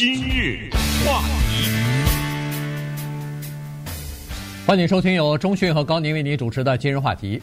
[0.00, 0.70] 今日
[1.04, 1.20] 话
[1.50, 1.68] 题，
[4.66, 7.38] 欢迎收听由中讯和高宁为您主持的今日话题。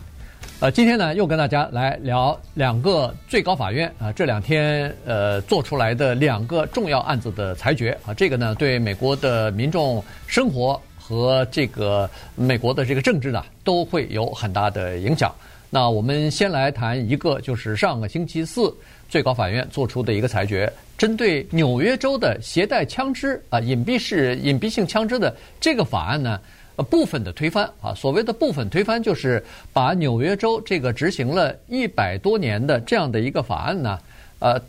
[0.60, 15.32] 呃，今天呢又跟大家来聊两个最高法院啊这两天呃做出来的两个重要案子的裁决啊，这个呢对美国的民众生活和这个美国的这个政治呢都会有很大的影响。
[15.70, 18.76] 那我们先来谈一个，就是上个星期四
[19.08, 26.40] 最高法院做出的一个裁决，针对纽约州的携带枪支啊隐蔽式隐蔽性枪支的这个法案呢，
[26.76, 27.94] 呃部分的推翻啊。
[27.94, 34.00] 所谓的部分推翻，就是把纽约州这个执行了一百多年的这样的一个法案呢，
[34.40, 34.60] 呃，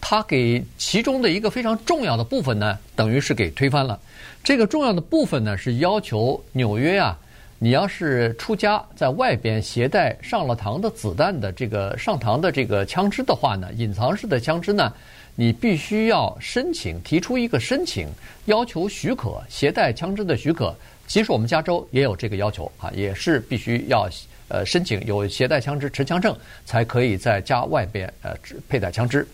[0.00, 3.98] 它给其中的一个非常重要的部分呢，等于是给推翻了。
[4.44, 7.18] 这个重要的部分呢，是要求纽约啊。
[7.58, 14.92] 你要是出家在外边携带上了膛的子弹的这个上膛的这个枪支的话呢，隐藏式的枪支呢，
[15.36, 18.08] 你必须要申请提出一个申请，
[18.46, 20.74] 要求许可携带枪支的许可。
[21.06, 24.08] 其实我们加州也有这个要求啊，也是必须要
[24.48, 28.34] 呃申请有携带枪支持枪证才可以在家外边呃
[28.68, 29.24] 佩戴枪支。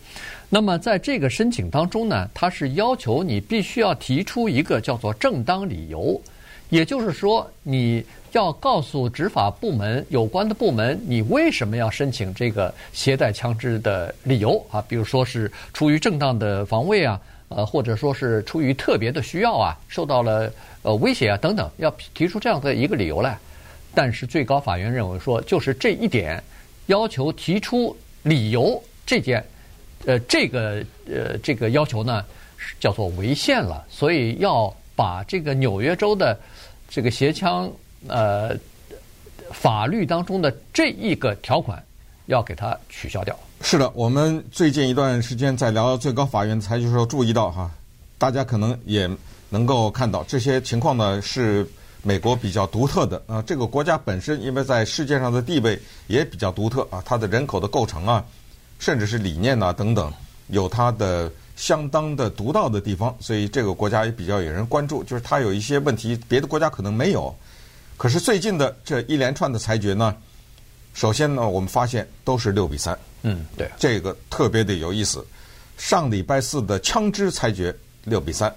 [0.51, 6.21] 那么在这个申请当中呢，它是要求你必须要提出一个叫做正当理由。
[6.73, 14.83] 也就是说，你要告诉执法部门有关的部门，你为什么要申请这个携带枪支的理由啊？
[14.89, 20.51] 比如说是出于正当的防卫啊，呃，或者说是出于特别的需要啊，受到了
[20.81, 23.39] 呃威胁啊等等，要提出这样的一个理由来。
[23.95, 26.43] 但是最高法院认为说，就是这一点
[26.87, 29.45] 要求提出理由这件，
[30.07, 32.25] 呃，这个呃这个要求呢，
[32.81, 36.35] 叫做违宪了，所以要把这个纽约州的。
[36.95, 37.73] 这个携枪
[38.07, 38.55] 呃
[39.51, 41.83] 法律当中的这一个条款
[42.27, 43.35] 要给它取消掉。
[43.63, 47.71] 是的，我们最近一段时间在聊最高法院裁决时候注意到哈，
[48.19, 49.09] 大家可能也
[49.49, 51.67] 能够看到这些情况呢是
[52.03, 53.41] 美国比较独特的啊。
[53.41, 58.23] 这个国家本身因为在世界上的地位也比较独特啊，它的人口的构成啊，
[58.79, 60.13] 甚至是理念呐等等，
[60.49, 61.33] 有它的。
[61.63, 65.05] 相当的独到的地方，所以这个国家也比较有人关注。
[65.05, 67.33] 就是它有一些问题，别的国家可能没有。
[67.97, 70.13] 可是最近的这一连串的裁决呢，
[70.93, 72.99] 首先呢，我们发现都是六比三。
[73.23, 75.25] 嗯，对，这个特别的有意思。
[75.79, 77.73] 上礼拜四的枪支裁决
[78.03, 78.53] 六比三，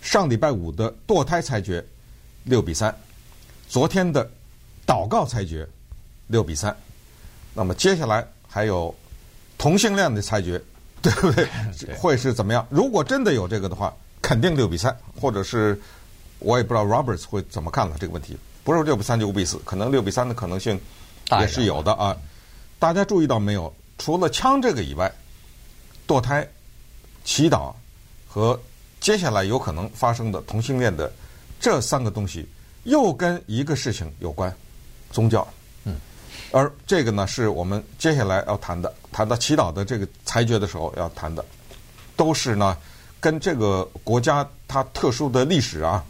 [0.00, 1.84] 上礼拜五的堕胎裁决
[2.44, 2.96] 六比三，
[3.68, 4.30] 昨天的
[4.86, 5.68] 祷告裁决
[6.28, 6.76] 六比三。
[7.54, 8.94] 那么接下来还有
[9.58, 10.62] 同性恋的裁决。
[11.02, 11.48] 对不对？
[11.96, 12.66] 会是怎么样？
[12.70, 15.80] 如果真的有这个的话，肯定六比三，或者是
[16.38, 18.36] 我也不知道 Roberts 会怎么看了这个问题。
[18.62, 20.78] 不是六比三就五比四，可能六比三的可能性
[21.40, 22.16] 也是有的啊。
[22.78, 23.74] 大家注意到没有？
[23.98, 25.10] 除了枪这个以外，
[26.06, 26.46] 堕胎、
[27.24, 27.72] 祈祷
[28.28, 28.58] 和
[29.00, 31.10] 接下来有可能发生的同性恋的
[31.58, 32.46] 这三个东西，
[32.84, 34.54] 又跟一个事情有关：
[35.10, 35.46] 宗教。
[35.84, 35.96] 嗯
[36.52, 41.44] 而这个呢，是我们接下来要谈的，谈到祈祷的这个裁决的时候要谈的，
[42.16, 42.74] 都是呢
[43.20, 46.02] 跟这个国家它特殊的历史啊，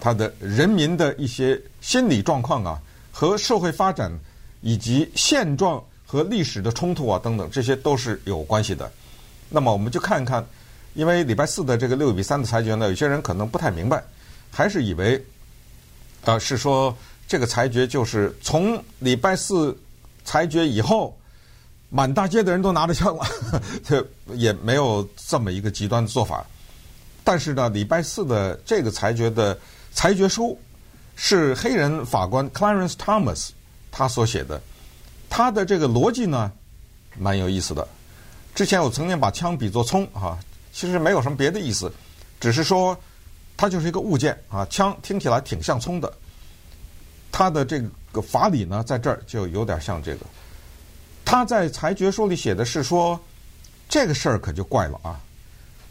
[0.00, 2.82] 它的人民的一些心理状况啊，
[3.12, 4.10] 和社会发展
[4.62, 8.90] 以及现状和历史的冲突啊等等，这些都是有关系的。
[9.48, 10.44] 那么我们就看一看，
[10.94, 14.02] 因为礼拜四的这个六比三的裁决呢，有些人可能不太明白，
[14.50, 15.24] 还是以为、
[16.24, 16.92] 呃、是说
[17.28, 19.78] 这个裁决就是从礼拜四。
[20.24, 21.16] 裁决以后，
[21.88, 23.24] 满大街的人都拿着枪了，
[23.84, 26.44] 这也没有这么一个极端的做法。
[27.22, 29.58] 但是呢，礼拜四的这个裁决的
[29.92, 30.58] 裁决书
[31.14, 33.50] 是黑人法官 Clarence Thomas
[33.90, 34.60] 他所写的，
[35.28, 36.52] 他的这个逻辑呢
[37.18, 37.86] 蛮有意思的。
[38.54, 40.38] 之前我曾经把枪比作葱哈，
[40.72, 41.92] 其实没有什么别的意思，
[42.40, 42.98] 只是说
[43.56, 44.66] 它就是一个物件啊。
[44.66, 46.12] 枪听起来挺像葱的，
[47.30, 47.88] 它的这个。
[48.16, 50.24] 个法理呢，在这儿就有点像这个。
[51.26, 53.20] 他在裁决书里写的是说，
[53.88, 55.20] 这个事儿可就怪了啊！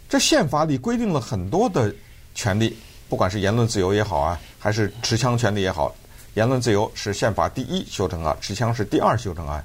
[0.08, 1.94] 这宪法里规定了很多的
[2.34, 2.78] 权利，
[3.10, 5.94] 不管是言论自由也好啊，还是持枪权利也好，
[6.36, 9.62] 言论自由是宪法第一修正案，持枪是第二修正案。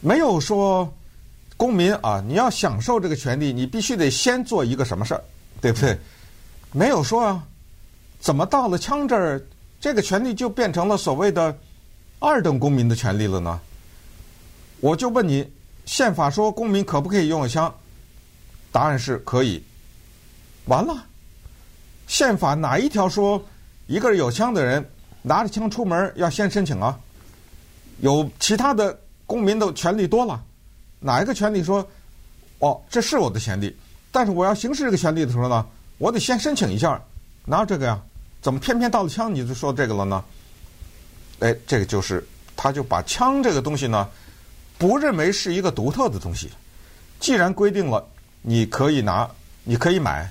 [0.00, 0.92] 没有说
[1.56, 5.24] 公民啊，你要享受这个权利，你必须得先做一个什么事儿，
[5.62, 5.98] 对不对？
[6.72, 7.42] 没有说啊，
[8.20, 9.42] 怎么到了枪这儿？
[9.80, 11.56] 这个权利就变成了所谓的
[12.18, 13.58] 二等公民的权利了呢？
[14.80, 15.50] 我就问你，
[15.84, 17.74] 宪法说公民可不可以拥有枪？
[18.70, 19.62] 答案是可以。
[20.66, 21.06] 完了，
[22.06, 23.42] 宪法哪一条说
[23.86, 24.84] 一个有枪的人
[25.22, 26.98] 拿着枪出门要先申请啊？
[28.00, 30.42] 有其他的公民的权利多了，
[31.00, 31.86] 哪一个权利说
[32.58, 33.74] 哦，这是我的权利，
[34.12, 35.66] 但是我要行使这个权利的时候呢，
[35.98, 37.00] 我得先申请一下，
[37.44, 37.98] 哪有这个呀？
[38.42, 40.22] 怎么偏偏到了枪你就说这个了呢？
[41.40, 44.08] 哎，这个就是，他就把枪这个东西呢，
[44.78, 46.50] 不认为是一个独特的东西。
[47.18, 48.06] 既然规定了
[48.42, 49.28] 你可以拿，
[49.64, 50.30] 你可以买，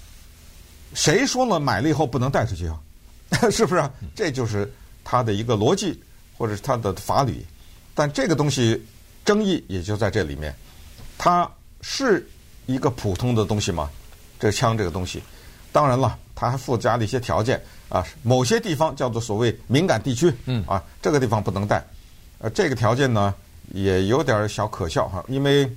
[0.93, 2.79] 谁说了买了以后不能带出去啊？
[3.51, 3.89] 是不是？
[4.15, 4.71] 这就是
[5.03, 5.99] 它的一个逻辑，
[6.37, 7.45] 或者是它的法理。
[7.93, 8.81] 但这个东西
[9.23, 10.55] 争议也就在这里面，
[11.17, 11.49] 它
[11.81, 12.27] 是
[12.65, 13.89] 一个普通的东西吗？
[14.39, 15.23] 这枪这个东西，
[15.71, 17.59] 当然了，它还附加了一些条件
[17.89, 18.05] 啊。
[18.21, 21.83] 某些地方叫做所谓敏感地区，嗯啊，这个地方不能带。
[22.39, 23.33] 呃，这个条件呢
[23.73, 25.69] 也有点小可笑哈，因为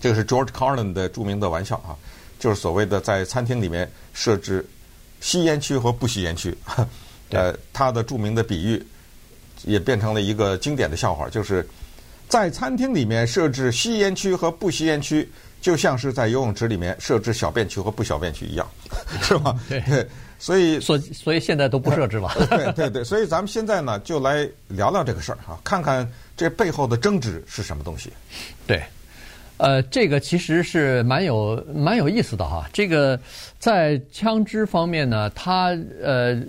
[0.00, 1.96] 这个是 George Carlin 的著名的玩笑哈，
[2.38, 4.64] 就是所谓的在餐厅里面设置
[5.20, 6.56] 吸烟区和不吸烟区。
[7.30, 8.82] 呃，他的著名的比喻。
[9.64, 11.68] 也变成了一个经典的笑话，就是
[12.30, 15.30] 在餐厅里面设置吸烟区和不吸烟区，
[15.60, 18.66] 就像是在游泳池里面设置小便区和不小便区一样，
[19.20, 19.54] 是吧？
[19.68, 20.08] 对，
[20.40, 22.28] 所以所所以现在都不设置了。
[22.50, 28.10] 对对对，所以咱们现在呢，就来聊聊这个事儿哈，看看这背后的争执是什么东西。
[28.66, 28.82] 对，
[29.58, 32.68] 呃，这个其实是蛮有蛮有意思的哈。
[32.72, 33.20] 这个
[33.60, 36.42] 在枪支方面呢，它呃。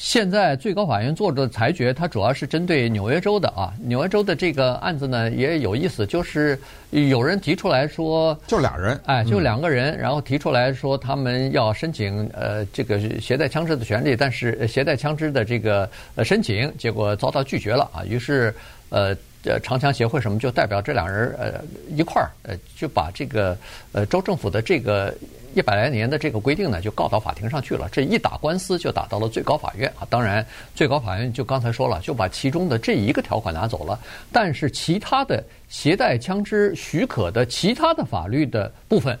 [0.00, 3.70] 现在最高法院做的裁决，它主要是针对纽约州的啊。
[3.82, 6.58] 纽约州的这个案子呢也有意思，就是
[6.88, 18.02] 有人提出来说，就俩人，哎，就两个人，然后提出来说他们要申请呃这个携带枪支的权利，但是携带枪支的这个呃申请结果遭到拒绝了啊。
[18.02, 18.54] 于是
[18.88, 19.14] 呃
[19.44, 21.62] 呃长枪协会什么就代表这两人呃
[21.94, 23.56] 一块儿呃就把这个
[23.92, 25.14] 呃州政府的这个。
[25.52, 27.88] 一百来年的这个规定呢，就告到法庭上去了。
[27.90, 30.06] 这一打官司就打到了最高法院啊。
[30.08, 30.46] 当然，
[30.76, 33.98] 最高法院就刚才说了，就把其中的这一个条款拿走了。
[34.30, 39.18] 但是其他的携带枪支许可的其他的法律的部分，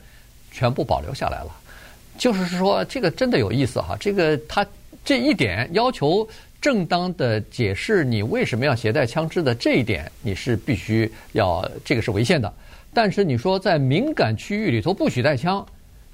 [0.52, 1.50] 全部保留下来了。
[2.16, 3.96] 就是说，这个真的有意思哈。
[3.98, 4.64] 这个他
[5.04, 6.24] 这一点要求
[6.60, 12.52] 正当的解释你为什么要携带枪支的这一点，你是必须要这个是违宪的。
[12.92, 15.64] 但是你说在敏感区域里头不许带枪。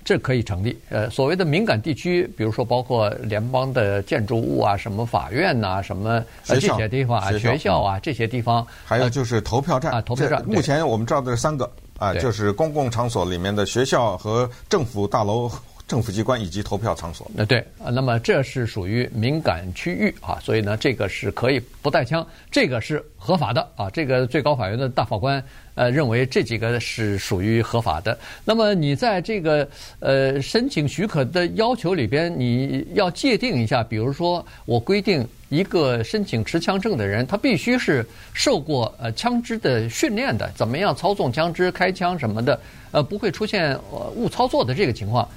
[0.05, 0.79] 这可以成立。
[0.89, 8.65] 呃，所谓的敏感地区，比如说包括联邦的建筑物啊，什么法院呐、啊，什么这些地方啊，学校，学校啊，这些地方。
[8.85, 10.47] 还有就是投票站啊，投票站。
[10.47, 11.69] 目前我们知道的是三个
[11.99, 15.51] 啊，就是公共场所里面的学校和政府大楼。
[15.87, 17.31] 政府机关以及投票场所。
[17.35, 23.89] 那，对，那么这是属于敏感区域啊，所以呢，这个是可以不带枪，这个是合法的啊。
[23.91, 25.43] 这个最高法院的大法官
[25.77, 28.19] 呃认为这几个是属于合法的。
[28.45, 29.69] 那么你在这个
[30.01, 42.61] 呃申请许可的要求里边，你要界定一下，比如说我规定一个申请持枪证的人，他必须是受过呃枪支的训练的，怎么样操纵枪支、开枪什么的，
[42.91, 43.79] 呃，不会出现
[44.17, 45.29] 误操作的这个情况。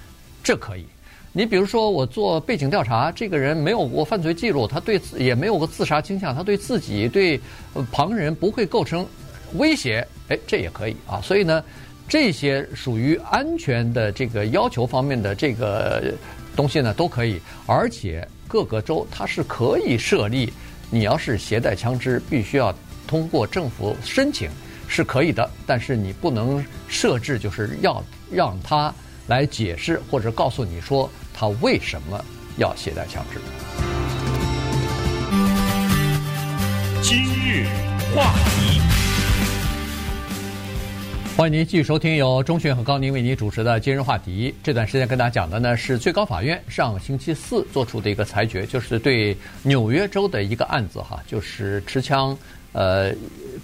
[0.44, 0.86] 这可以，
[1.32, 7.40] 你比如说我做背景调查，这个人没有过犯罪记录，他对也没有过自杀倾向，他对自己对
[7.92, 9.06] 旁人不会构成
[9.54, 11.22] 威胁，哎，这也可以啊。
[11.22, 11.64] 所以呢，
[12.08, 16.14] 这些属于安全的这个要求方面的这个
[16.56, 17.40] 东西呢，都可以。
[17.68, 20.52] 而且各个州它是可以设立，
[20.90, 22.74] 你要是携带枪支，必须要
[23.06, 24.50] 通过政府申请
[24.88, 28.92] 是可以的，但是你不能设置，就是要让他。
[29.30, 32.26] 来解释或者告诉你说他为什么
[32.58, 33.40] 要携带枪支。
[37.04, 37.68] 今日
[38.16, 38.82] 话题，
[41.38, 44.54] 欢迎您继续收听由钟迅和高宁为您主持的今日话题。
[44.64, 52.36] 这段时间跟大家讲的呢是最高法院上星期四做出的一个裁决，就是对纽约州的一个案子哈，就是持枪。
[52.80, 53.14] 呃，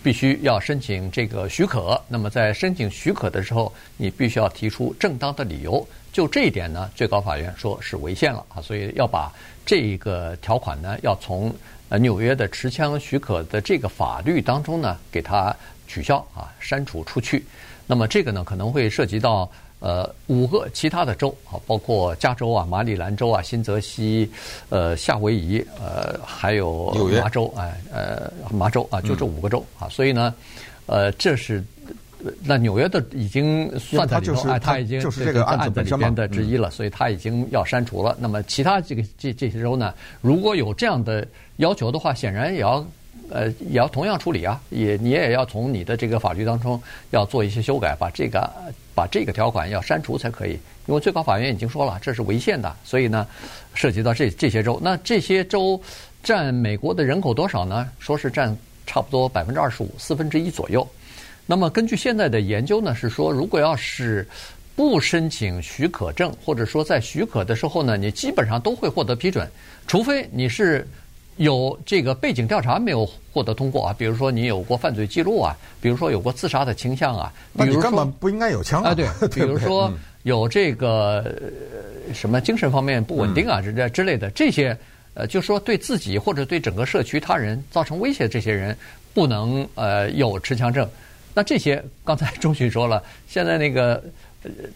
[0.04, 1.98] 必须要申请这个许可。
[2.10, 5.88] 那么在申请许可的时候，你必须要提出正当的理由。
[6.12, 9.32] 就这一点呢，最高法院说是违宪了啊，所以要把
[9.66, 11.56] 这一个条款呢，要从
[11.88, 15.56] 呃纽约的持枪许可的这个法律当中呢，给它
[15.88, 17.46] 取消啊，删除出去。
[17.88, 19.50] 那么这个呢，可能会涉及到。
[19.86, 24.28] 呃，五个其他的州啊，包括加州啊、马里兰州啊、新泽西、
[24.70, 29.88] 呃、夏威夷、呃，还有麻州，哎，呃，麻州啊，就这五个州啊。
[29.88, 30.34] 所以呢，
[30.88, 31.64] 呃，这是
[32.42, 38.18] 那纽约的已经算在里头，哎，他已经就是这个案子里边的之一了，所以他已经要删除了。
[38.20, 41.28] 那么其他这个这这些州呢，如果有这样的
[41.58, 42.84] 要求的话，显然也要。
[43.30, 48.50] 呃，也要同样处理啊，也你也要从你的这个法律当中要做一些修改，把这个
[48.94, 50.60] 把这个条款要删除才可以。
[50.88, 53.28] 因为最高法院已经说了，这是违宪的，所以呢，
[53.74, 55.82] 涉及到这这些州，那这些州
[56.22, 57.90] 占美国的人口多少呢？
[57.98, 58.56] 说是占
[58.86, 60.88] 差不多百分之二十五，四分之一左右。
[61.48, 64.28] 那么根据现在的研究呢，是说如果要是
[64.76, 69.50] 不申请许可证，或者说在许可的时候呢，你基本上都会获得批准，
[69.88, 70.88] 除非你是
[71.38, 79.92] 有这个背景调查没有获得通过啊，比如说你有过犯罪记录啊，比如说有过自杀的倾向啊，那你根本不应该有枪啊，对， 比如说
[80.24, 81.36] 有这个
[82.14, 83.62] 什么精神方面不稳定啊？
[83.62, 84.78] 之之类的这些，
[85.14, 88.76] 呃，就说对自己或者对整个社区他人造成威胁，这些人
[89.14, 90.90] 不能呃有持枪证。
[91.34, 94.04] 那这些刚才钟迅说了，现在那个。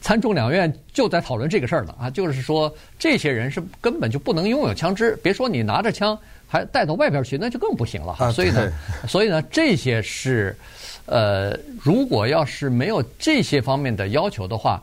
[0.01, 6.17] 参众两院就在讨论这个事儿了啊，就是说这些人是根本就不能拥有枪支，别说你拿着枪
[6.49, 8.15] 还带到外边去，那就更不行了。
[8.19, 8.73] 啊、所以呢，
[9.07, 10.53] 所以呢，这些是，
[11.05, 14.81] 呃，如果要是没有这些方面的要求的话，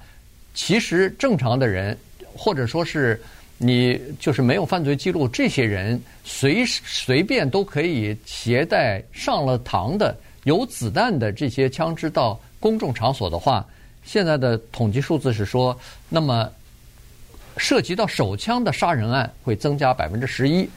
[0.55, 1.99] 其实正常的人
[2.35, 3.21] 或者说是
[3.59, 13.67] 你就是没有犯罪记录，这些人随随便都可以携带上了膛的有子弹的这些枪支到公众场所的话。
[14.05, 15.77] 现在的统计数字是说，
[16.09, 16.49] 那么
[17.57, 20.69] 涉及到手枪的杀人案会增加百分之十一，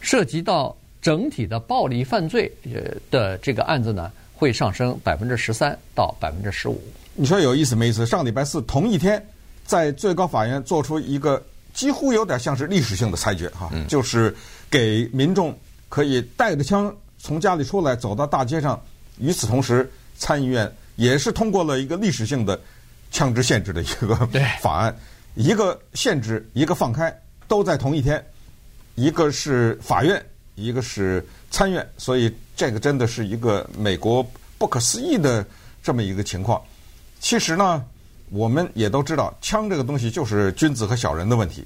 [0.00, 6.80] 涉及到整体的暴力犯罪呃的这个案子呢，会上升百分之十三到百分之十五。
[7.14, 8.06] 你说有意思没意思？
[8.06, 9.24] 上礼拜四同一天，
[9.64, 14.34] 在最高法院做出一个几乎有点像是历史性的裁决哈，就是
[14.70, 15.56] 给民众
[15.88, 18.80] 可以带着枪从家里出来走到大街上，
[19.18, 22.58] 与此同时，参议院也是通过了一个历史性的。
[23.10, 24.14] 枪支限制的一个
[24.60, 24.94] 法案，
[25.34, 27.10] 一个限制，一个放开，
[27.48, 28.22] 都在同一天，
[28.98, 30.20] 一个是法院，
[30.56, 34.28] 一个是参院，所以这个真的是一个美国
[34.58, 35.46] 不可思议的
[35.80, 36.60] 这么一个情况。
[37.20, 37.84] 其实呢，
[38.30, 41.64] 我们也都知道，枪这个东西就是君子和小人的问题。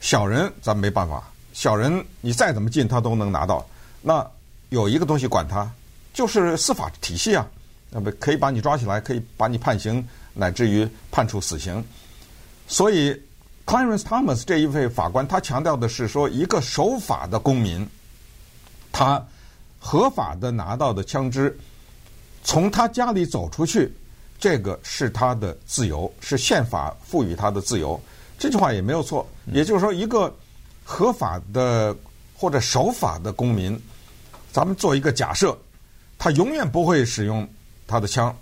[0.00, 3.68] 小人咱没办法，小人你再怎么禁他都能拿到。
[4.00, 4.26] 那
[4.70, 5.70] 有一个东西管他，
[6.14, 7.46] 就是司法体系啊，
[7.90, 10.02] 那么可以把你抓起来，可以把你判刑。
[10.32, 11.84] 乃至于判处死刑，
[12.68, 13.20] 所以
[13.70, 17.86] Clarence Thomas 这一位法官，他强调的是说，一个守法的公民，
[18.90, 19.24] 他
[19.78, 21.56] 合法的拿到的枪支，
[22.42, 23.94] 从他家里走出去，
[24.40, 28.00] 这个是他的自由，是宪法赋予他的自由。
[28.36, 29.24] 这句话也没有错。
[29.52, 30.34] 也就是说，一个
[30.82, 31.96] 合法的
[32.36, 33.80] 或者守法的公民，
[34.50, 35.56] 咱们做一个假设，
[36.18, 37.48] 他永远不会使用
[37.86, 38.36] 他的枪。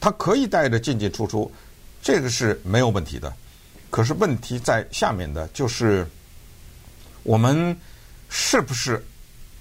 [0.00, 1.52] 他可以带着进进出出，
[2.00, 3.30] 这个是没有问题的。
[3.90, 6.06] 可是问题在下面的，就是
[7.22, 7.76] 我们
[8.28, 9.04] 是不是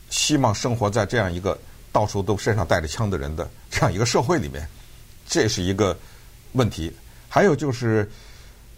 [0.09, 1.57] 希望生活在这样一个
[1.91, 4.67] 到处都身上带着枪的人的这样一个社会里面？
[5.27, 5.97] 这是一个
[6.53, 6.93] 问题。
[7.27, 8.09] 还有就是，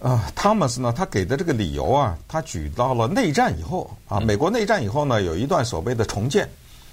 [0.02, 6.50] 啊，汤姆斯呢，他给的这个理由啊，他举到了内战以后啊，美国内战以后呢，有一段所谓的重建。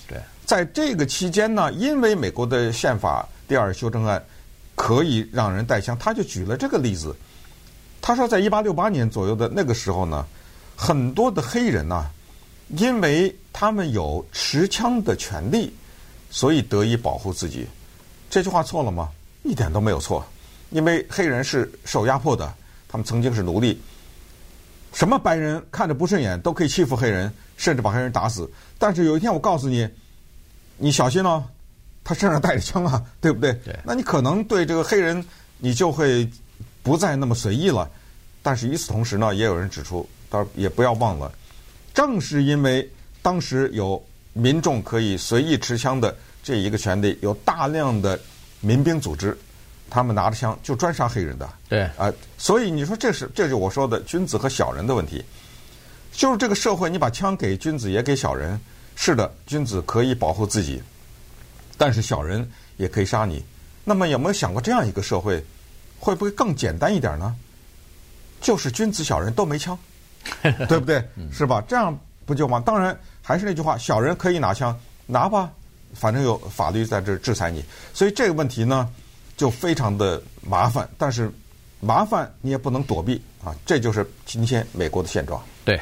[0.07, 4.23] 对，在这个期间呢，因为美国的宪法第二修正案。
[4.81, 7.12] 可以让人带枪，他就举了这个例子。
[8.09, 10.25] 他说，在一八六八年左右的那个时候呢，
[10.75, 12.07] 很多的黑人呐，
[12.69, 15.71] 因为他们有持枪的权利，
[16.31, 17.67] 所以得以保护自己。
[18.31, 19.11] 这句话错了吗？
[19.43, 20.25] 一点都没有错。
[20.71, 22.50] 因为黑人是受压迫的，
[22.88, 23.79] 他们曾经是奴隶。
[24.95, 28.50] 什么白人看着不顺眼都可以欺负黑人，甚至把黑人打死。
[28.79, 29.87] 但是有一天我告诉你，
[30.79, 31.45] 你小心哦。
[32.03, 33.53] 他身上带着枪啊，对不对？
[33.67, 33.79] 对。
[33.85, 35.23] 那你可能对这个黑人，
[35.59, 36.27] 你就会
[36.83, 37.87] 不再那么随意了。
[38.49, 41.31] 但是与此同时呢，也有人指出，到也不要忘了，
[41.93, 42.90] 正是因为
[43.21, 44.02] 当时有
[44.33, 48.19] 民众可以随意持枪的这一个权利，有大量的
[48.61, 49.37] 民兵组织，
[49.90, 51.47] 他们拿着枪就专杀黑人的。
[51.69, 51.83] 对。
[51.99, 55.23] 啊，所以你说这是，这就是我说的君子和小人的问题。
[56.11, 58.59] 就是这个社会，你把枪给君子也给小人，
[58.97, 60.83] 是的，君子可以保护自己。
[61.76, 63.45] 但是小人也可以杀你，
[63.85, 65.45] 那么有没有想过这样一个社会
[66.00, 67.37] 会不会更简单一点呢？
[68.40, 69.78] 就是君子小人都没枪，
[70.68, 71.02] 对不对？
[71.33, 71.62] 是吧？
[71.68, 72.62] 这样不就完？
[72.62, 75.50] 当然还是那句话，小人可以拿枪拿吧，
[75.95, 77.64] 反正有法律在这制裁你。
[77.92, 78.88] 所以这个问题呢，
[79.37, 80.88] 就非常的麻烦。
[80.97, 81.30] 但是
[81.80, 85.42] 麻烦你也不能躲避啊，这就是今天美国的现状。
[85.64, 85.80] 对，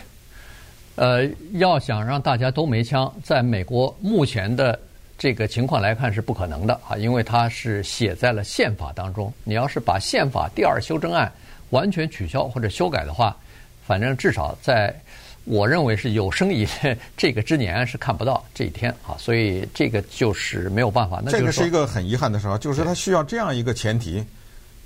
[0.94, 4.78] 呃，要想让大家都没枪，在美国目前的。
[5.18, 9.32] 这个情况来看是不可能的啊，因为它是写在了宪法当中。
[9.44, 11.32] 你要是把宪法第二修正案
[11.70, 13.36] 完全取消或者修改的话，
[13.86, 14.94] 反正至少在
[15.44, 16.66] 我认为是有生以
[17.16, 19.16] 这个之年是看不到这一天啊。
[19.18, 21.20] 所以这个就是没有办法。
[21.24, 24.24] 那这个是一个很遗憾的事儿，就是它需要这样一个前提，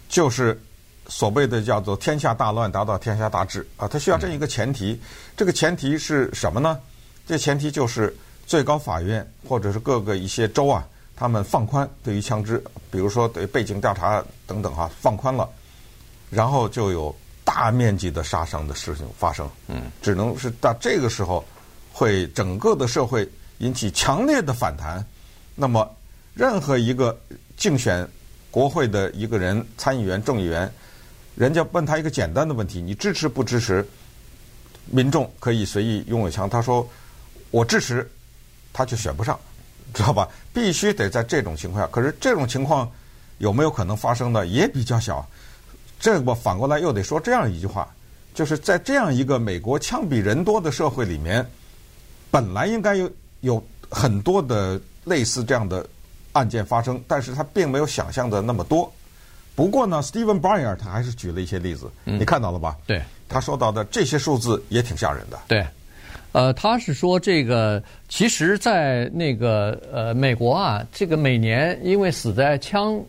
[0.08, 0.60] 就是
[1.08, 5.00] 所谓的叫做“天下大乱，达到天下大治”啊，它需要这样一个前提。
[5.37, 6.78] 这个前提是什么呢？
[7.26, 8.14] 这前提就是。
[8.46, 10.84] 最高法院或者是各个一些州啊，
[11.14, 12.60] 他们放宽对于枪支，
[12.90, 15.49] 比如说对背景调查等等哈，放宽了。
[16.30, 19.49] 然后就有大面积的杀伤的事情发生。
[19.68, 21.44] 嗯，只能是到这个时候，
[21.92, 25.04] 会整个的社会引起强烈的反弹。
[25.54, 25.88] 那么，
[26.32, 27.18] 任何一个
[27.56, 28.08] 竞选
[28.50, 30.72] 国会的一个人，参议员、众议员，
[31.34, 33.87] 人家问他一个简单的问题：你支持不支持？
[34.87, 36.49] 民众可以随意拥有枪。
[36.49, 36.88] 他说
[37.50, 38.08] ：“我支持。”
[38.72, 39.38] 他就选不上，
[39.92, 40.28] 知道吧？
[40.52, 41.90] 必须得在这种情况下。
[41.92, 42.88] 可是这种情况
[43.38, 44.46] 有没有可能发生呢？
[44.46, 45.28] 也比较小。
[46.00, 47.87] 这我反过来又得说这样一句话：
[48.35, 51.47] 就是在这样一个美国枪比人多的社会里面，
[52.30, 55.87] 本来应该有有很多的类似这样的
[56.33, 58.90] 案件发生，但是他并没有想象的那么多。
[59.54, 62.76] 不过呢，Stephen Breyer 他还是举了一些例子，嗯、你看到了吧？
[62.87, 65.38] 对，他说到的这些数字也挺吓人的。
[65.47, 65.64] 对。
[66.33, 73.02] 呃，他是说这个，其实，在那个呃美国啊，这个每年因为死在枪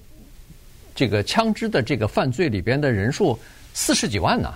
[0.93, 3.37] 这个枪支的这个犯罪里边的人数
[3.73, 4.53] 四十几万呢。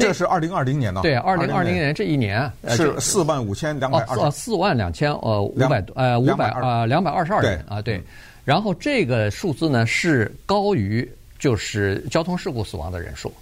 [0.00, 1.02] 这是二零二零年呢？
[1.02, 4.30] 对，二零二零年这一年是四万五千两百二十。
[4.30, 8.02] 四万两千呃五百呃五百呃两百二十二人啊，对。
[8.44, 11.06] 然后这个数字呢是高于
[11.38, 13.32] 就是交通事故死亡的人数。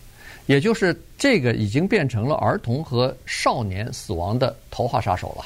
[0.46, 5.44] 也就是这个已经变成了儿童和少年死亡的头号杀手了，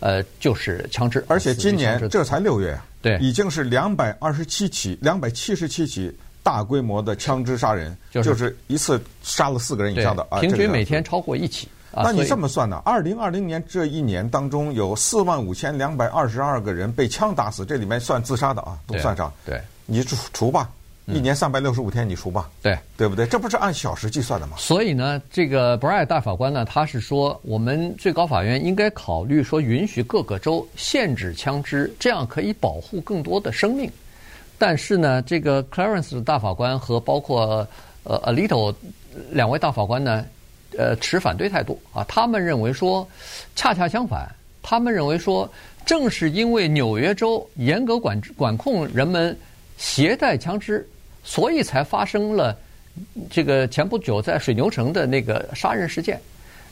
[0.00, 1.24] 呃，就是枪支。
[1.26, 11.66] 而且今年这才六月，对，已经是两百二十七起、两百七十七起大规模的枪支杀人，就是一次杀了四个人以上的啊，平均每天超过一起。
[11.96, 12.80] 那你这么算呢？
[12.84, 19.32] 二零二零年这一年当中有四万五千两百二十二个人被枪打死，这里面算自杀的啊，都算上。
[19.44, 20.70] 对，你除除吧。
[21.06, 23.26] 一年三百六十五天，你除吧，对对不对？
[23.26, 24.56] 这不是按小时计算的吗？
[24.56, 33.92] 所以呢，这个 Breyer 大法官呢，他是说，我们最高法院应该考虑说，允许各个州限制枪支，这样可以保护更多的生命。
[34.58, 37.66] 但是呢，这个 Clarence 大法官和包括
[38.04, 38.74] 呃 Alito
[39.30, 40.24] 两位大法官呢，
[40.78, 42.04] 呃持反对态度啊。
[42.04, 43.06] 他们认为说，
[43.56, 44.28] 恰恰相反，
[44.62, 45.50] 他们认为说，
[45.84, 49.36] 正是因为纽约州严格管制管控人们
[49.76, 50.86] 携带枪支。
[51.26, 52.54] 所以才发生了
[53.30, 56.20] 这个前不久在水牛城的那个杀人事件。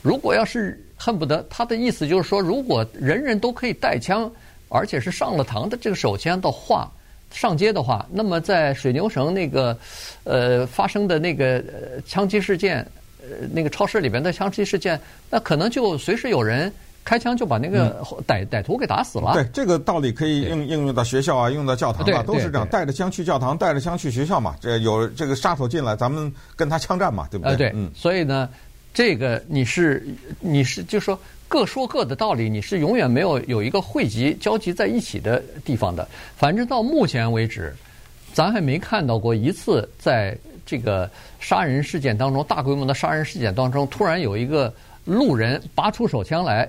[0.03, 4.31] 如果要是恨不得他的意思就是说，如果人人都可以带枪，
[4.69, 6.87] 而且是上了膛的这个手枪的话，
[7.33, 9.77] 上街的话，那么在水牛城那个
[10.23, 11.61] 呃发生的那个
[12.05, 12.77] 枪击事件，
[13.21, 14.97] 呃那个超市里边的枪击事件，
[15.29, 16.71] 那可能就随时有人。
[17.05, 19.33] 开枪就把那个歹歹徒给打死了。
[19.33, 22.65] 对，这个道理可以应应用到学校啊，应用到教堂啊，都是这样。
[22.69, 24.55] 带着枪去教堂，带着枪去学校嘛。
[24.61, 27.57] 这有这个杀手进来，咱们跟他枪战嘛，对不对？
[27.57, 27.91] 对，嗯。
[27.93, 28.47] 所以呢，
[28.93, 30.01] 这个你是
[30.39, 31.19] 你是就说
[31.53, 36.07] 各说各的道理，你是永远没有有一个汇集交集在一起的地方的。
[36.35, 37.71] 反正到目前为止，
[38.33, 40.35] 咱还没看到过一次在
[40.65, 41.07] 这个
[41.39, 44.73] 杀人事件当中，大规模的杀人事件当中，突然有一个
[45.05, 46.67] 路人拔出手枪来。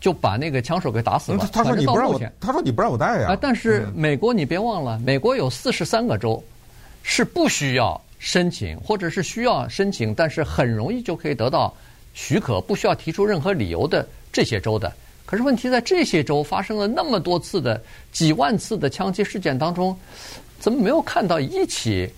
[0.00, 1.46] 就把那个枪手给打死了。
[1.52, 3.32] 他说你不让我，他说你不让我带呀。
[3.32, 6.42] 啊，但是美国你别忘了，美国有四十三个州
[7.02, 11.74] 是不需要申请，或者是需要申请，但是很容易就可以得到
[12.14, 14.90] 许可，不需要提出任何理由的这些州的。
[15.26, 19.94] 可是问题在这些州发生了那么多次的几万次的枪击事件当中，
[20.58, 22.08] 怎么没有看到一起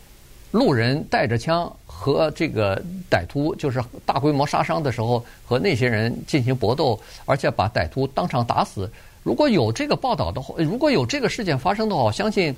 [0.53, 1.75] 路人带着枪？
[1.99, 2.79] 和这个
[3.11, 8.89] 歹徒就是大规模杀伤的时候，和那些人进行搏斗，而且把歹徒当场打死。
[9.23, 12.55] 如果有这个报道的话，如果有这个事件发生的话，我相信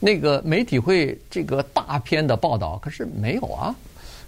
[0.00, 2.80] 那个媒体会这个大篇的报道。
[2.82, 3.72] 可是没有啊。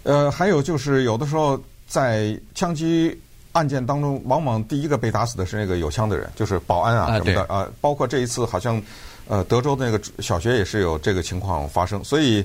[0.03, 1.61] 呃，还有就是有的时候
[1.93, 3.15] 在枪击
[3.51, 7.71] 案件当中，往往第一个被打死的是那个有枪的人，就是保安啊什么的啊，呃。
[7.79, 8.81] 包括这一次好像
[9.27, 12.03] 呃德州的那个小学也是有这个情况发生。
[12.03, 12.43] 所以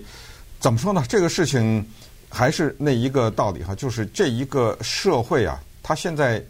[0.61, 1.03] 怎么说呢？
[1.09, 1.83] 这个事情。
[2.31, 6.45] 还是那一个道理哈，就是这一个社会啊，它现在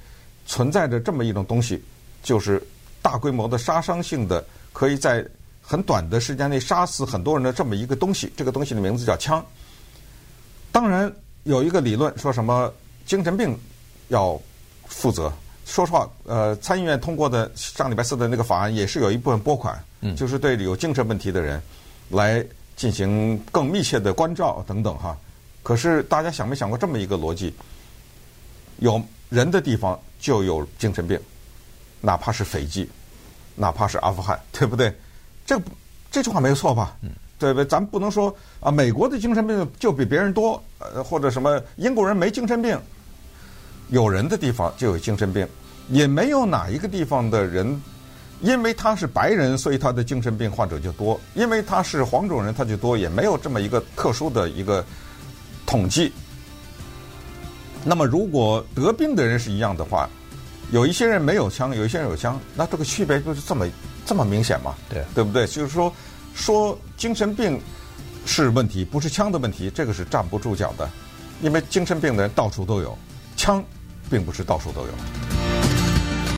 [0.45, 1.81] 存在着这么一种东西，
[2.21, 2.61] 就是
[3.01, 5.25] 大规模的杀伤性的，可以在
[5.63, 8.29] 很短的时间内杀死很多人的这么一个东西。
[8.37, 9.41] 这个东西的名字叫枪。
[10.73, 11.09] 当然
[11.45, 12.69] 有一个理论说什么
[13.09, 13.59] 精神病
[14.09, 14.38] 要
[14.87, 15.33] 负责。
[15.64, 21.61] 说实话，呃，参议院通过的上礼拜四的那个法案也是有一部分拨款，嗯，就是对有精神问题的人
[22.11, 22.44] 来
[22.77, 25.16] 进行更密切的关照等等哈。
[25.62, 27.53] 可是大家想没想过这么一个逻辑？
[28.79, 31.18] 有人的地方就有精神病，
[32.03, 32.88] 哪怕是斐济，
[33.55, 34.94] 哪怕是阿富汗， 对不对？
[35.47, 35.59] 这
[36.11, 36.97] 这句话没有错吧？
[37.03, 37.64] 嗯，对不对？
[37.66, 42.81] 咱不能说啊，美国的精神病就比别人多，呃，或者什么英国人没精神病，
[43.90, 45.46] 有人的地方就有精神病，
[45.88, 47.81] 也没有哪一个地方的人，
[48.40, 54.85] 因为他是白人，所以他的精神病患者就多；因为他是黄种人，他就多，也没有这么一个特殊的一个。
[55.70, 56.11] 统计。
[57.85, 60.09] 那么，如果得病的人是一样的话，
[60.70, 63.66] 有一些人没有枪，有一些人有枪，那这个区别就是这么
[64.07, 64.74] 这么明显嘛？
[64.88, 65.46] 对，对不对？
[65.46, 65.92] 就是说，
[66.35, 67.61] 说精神病
[68.24, 70.88] 是问题，不是枪的问题，这个是站不住脚的，
[71.42, 72.96] 因为精神病的人到处都有，
[73.37, 73.62] 枪
[74.11, 75.28] 并不是到处都有。